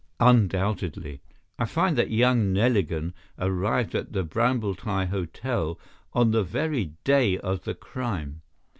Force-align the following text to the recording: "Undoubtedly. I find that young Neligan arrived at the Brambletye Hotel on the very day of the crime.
"Undoubtedly. 0.19 1.21
I 1.59 1.65
find 1.65 1.95
that 1.95 2.09
young 2.09 2.51
Neligan 2.51 3.13
arrived 3.37 3.93
at 3.93 4.13
the 4.13 4.23
Brambletye 4.23 5.05
Hotel 5.09 5.77
on 6.13 6.31
the 6.31 6.43
very 6.43 6.93
day 7.03 7.37
of 7.37 7.65
the 7.65 7.75
crime. 7.75 8.41